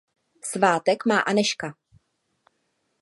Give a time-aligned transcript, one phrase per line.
[0.41, 1.75] Svátek má Anežka.